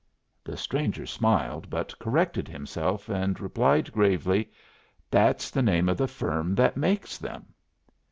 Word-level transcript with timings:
The 0.43 0.57
stranger 0.57 1.05
smiled, 1.05 1.69
but 1.69 1.99
corrected 1.99 2.47
himself, 2.47 3.07
and 3.07 3.39
replied 3.39 3.91
gravely, 3.91 4.49
"That's 5.11 5.51
the 5.51 5.61
name 5.61 5.87
of 5.89 5.97
the 5.97 6.07
firm 6.07 6.55
that 6.55 6.75
makes 6.75 7.19
them." 7.19 7.53